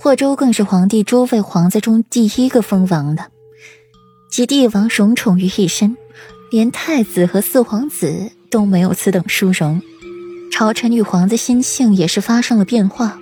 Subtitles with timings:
[0.00, 3.32] 霍州更是皇帝诸位皇子中第一个封王的，
[4.30, 5.96] 集帝王荣宠于一身，
[6.52, 9.82] 连太子和四皇子都没有此等殊荣。
[10.52, 13.18] 朝臣与皇子心性也是发生了变化。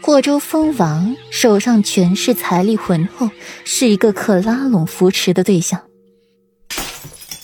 [0.00, 3.28] 霍州封王，手上权势、财力浑厚，
[3.66, 5.82] 是一个可拉拢扶持的对象。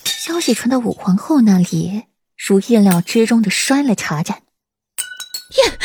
[0.06, 2.04] 消息传到武皇后那里，
[2.38, 4.38] 如意料之中的摔了茶盏。
[5.58, 5.78] 耶，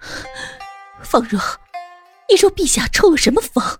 [1.04, 1.40] 方若。
[2.28, 3.78] 你说陛下抽了什么风？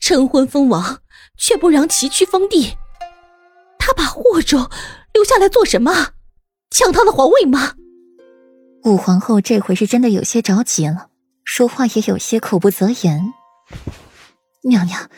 [0.00, 1.00] 成婚封王，
[1.38, 2.76] 却不让其去封地。
[3.78, 4.70] 他把霍州
[5.12, 6.12] 留下来做什么？
[6.70, 7.74] 抢他的皇位吗？
[8.84, 11.10] 武皇后这回是真的有些着急了，
[11.44, 13.32] 说话也有些口不择言。
[14.64, 15.08] 娘娘，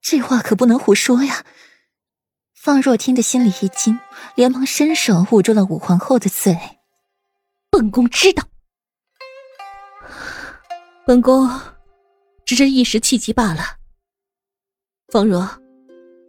[0.00, 1.44] 这话可不能胡说呀！
[2.54, 3.98] 方若听得心里一惊，
[4.36, 6.56] 连忙伸手捂住了武皇后的嘴。
[7.70, 8.44] 本宫知道，
[11.06, 11.48] 本宫。
[12.50, 13.76] 只是一时气急罢了。
[15.12, 15.48] 方若，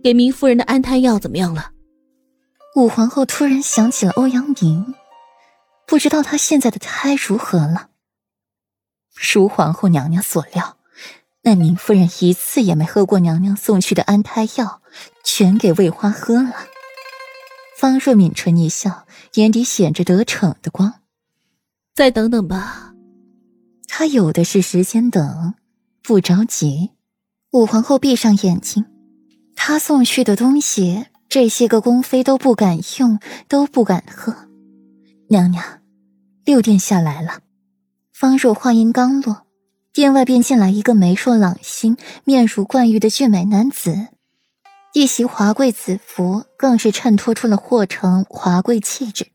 [0.03, 1.71] 给明夫人的安胎药怎么样了？
[2.75, 4.93] 武皇后突然想起了欧阳明，
[5.87, 7.89] 不知道她现在的胎如何了。
[9.33, 10.77] 如皇后娘娘所料，
[11.41, 14.83] 那明夫人一次也没喝过娘娘送去的安胎药，
[15.23, 16.53] 全给魏花喝了。
[17.79, 21.01] 方若抿唇一笑，眼底显着得逞的光。
[21.95, 22.93] 再等等吧，
[23.87, 25.55] 她有的是时间等。
[26.03, 26.91] 不着急，
[27.51, 28.85] 武皇后闭上眼睛。
[29.55, 34.35] 她送去的东西，这些个宫妃都不敢用，都不敢喝。
[35.29, 35.63] 娘娘，
[36.43, 37.41] 六殿下来了。
[38.11, 39.45] 方若话音刚落，
[39.93, 44.07] 殿外便进来一个眉若朗星、面如冠玉的俊美男子，
[44.93, 49.27] 一袭华贵紫服更是衬托出了霍城华贵气质。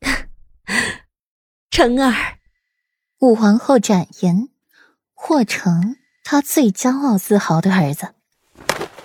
[1.70, 2.38] 成儿，
[3.20, 4.48] 武皇后展颜。
[5.14, 8.08] 霍成，他最骄傲自豪的儿子。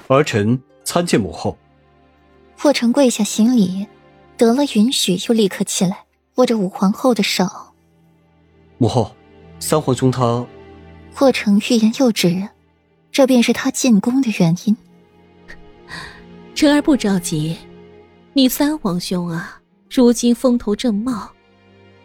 [0.08, 1.58] 儿臣参见母后。
[2.58, 3.88] 霍成跪下行礼，
[4.36, 6.06] 得了允许，又立刻起来，
[6.36, 7.48] 握着武皇后的手。
[8.78, 9.16] 母后，
[9.60, 10.46] 三皇兄他……
[11.14, 12.50] 霍成欲言又止，
[13.12, 14.76] 这便是他进宫的原因。
[16.54, 17.58] 臣儿不着急，
[18.34, 21.30] 你三皇兄啊，如今风头正茂，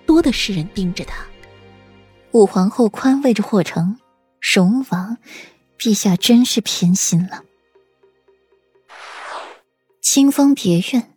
[0.06, 1.24] 多的是人盯着他。
[2.34, 3.96] 武皇后宽慰着霍成。
[4.40, 5.18] 荣王，
[5.78, 7.44] 陛下真是偏心了。
[10.02, 11.14] 清风别院，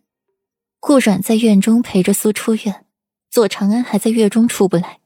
[0.79, 2.85] 顾阮在院中陪着苏初月，
[3.31, 4.99] 左长安还在月中出不来。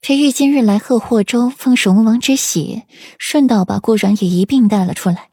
[0.00, 2.82] 裴玉今日来贺霍州封荣王之喜，
[3.20, 5.30] 顺道把顾阮也一并带了出来，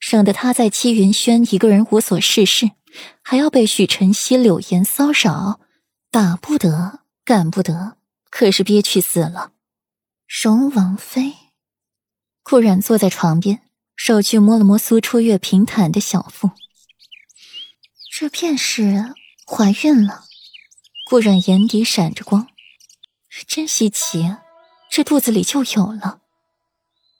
[0.00, 2.72] 省得他在七云轩一个人无所事事，
[3.22, 5.60] 还要被许晨曦、柳岩骚扰，
[6.10, 7.96] 打不得，干不得，
[8.36, 9.52] 可是憋屈死了。
[10.26, 11.34] 荣王妃。
[12.42, 13.60] 顾然坐在床边，
[13.94, 16.50] 手去摸了摸苏初月平坦的小腹，
[18.12, 19.14] 这便是
[19.46, 20.24] 怀孕了。
[21.08, 22.48] 顾然眼底闪着光，
[23.46, 24.42] 真稀奇，啊
[24.90, 26.18] 这肚子里就有了。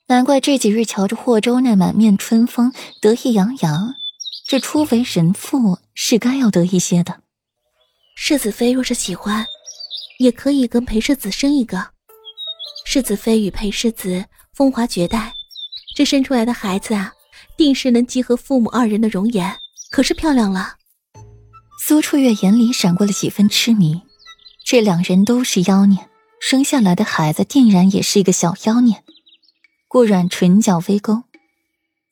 [0.09, 3.95] 难怪这几日瞧着霍州那满面春风，得意洋洋，
[4.45, 7.23] 这初为人父是该要得一些的。
[8.17, 9.47] 世子妃若是喜欢，
[10.19, 11.89] 也可以跟裴世子生一个。
[12.85, 14.25] 世子妃与裴世子。
[14.55, 15.35] 风华绝代，
[15.97, 17.13] 这生出来的孩子啊，
[17.57, 19.59] 定是能集合父母二人的容颜，
[19.91, 20.77] 可是漂亮了。
[21.83, 24.03] 苏初月眼里闪过了几分痴迷，
[24.65, 26.09] 这两人都是妖孽，
[26.41, 29.03] 生下来的孩子定然也是一个小妖孽。
[29.89, 31.25] 顾阮唇角微勾，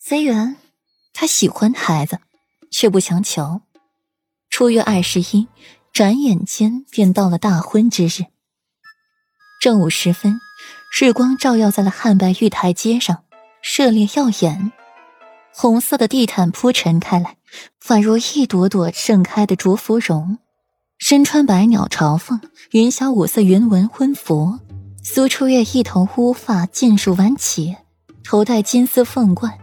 [0.00, 0.56] 虽然
[1.14, 2.18] 他喜欢孩子，
[2.72, 3.60] 却不强求。
[4.50, 5.46] 初月二十一，
[5.92, 8.24] 转眼间便到了大婚之日。
[9.60, 10.40] 正午时分。
[11.00, 13.24] 日光照耀在了汉白玉台阶上，
[13.76, 14.72] 热烈耀眼。
[15.50, 17.38] 红色的地毯铺陈开来，
[17.86, 20.36] 宛如一朵朵盛开的竹芙蓉。
[20.98, 22.38] 身穿百鸟朝凤、
[22.72, 24.58] 云霞五色云纹婚服，
[25.02, 27.74] 苏初月一头乌发尽数挽起，
[28.22, 29.58] 头戴金丝凤冠，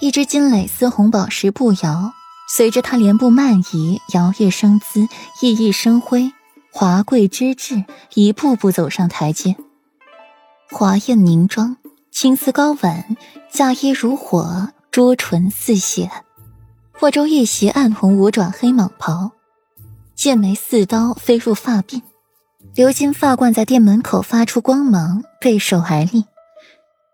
[0.00, 2.12] 一只金蕾丝红宝石步摇，
[2.48, 5.08] 随着她莲步慢移，摇曳生姿，
[5.40, 6.32] 熠熠生辉，
[6.72, 7.84] 华贵之至，
[8.14, 9.56] 一步步走上台阶。
[10.70, 11.76] 华艳凝妆，
[12.10, 13.16] 青丝高挽，
[13.50, 16.10] 嫁衣如火，朱唇似血。
[16.92, 19.32] 霍州一袭暗红五爪黑蟒袍，
[20.14, 22.00] 剑眉似刀飞入发鬓，
[22.74, 26.24] 鎏金发冠在店门口发出光芒，背手而立。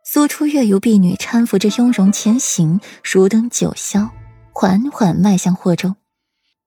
[0.04, 4.08] 苏初月由婢女搀扶着雍容前行，如登九霄，
[4.52, 5.96] 缓缓迈向霍州。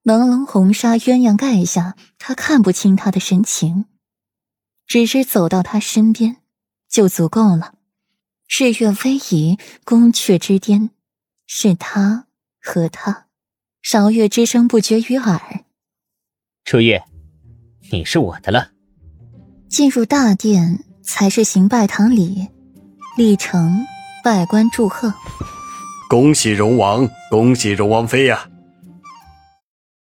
[0.03, 3.85] 朦胧红纱鸳鸯盖下，他看不清他的神情，
[4.85, 6.37] 只是走到他身边。
[6.87, 7.73] 就足够了。
[8.47, 10.91] 日月威仪，宫阙之巅，
[11.45, 12.27] 是他
[12.61, 13.25] 和他，
[13.81, 15.65] 韶乐之声不绝于耳。
[16.63, 17.03] 初月，
[17.91, 18.71] 你是我的了。
[19.67, 22.47] 进入大殿，才是行拜堂礼，
[23.17, 23.85] 礼成
[24.23, 25.13] 拜官祝贺。
[26.15, 28.47] 恭喜荣王，恭喜荣王妃呀！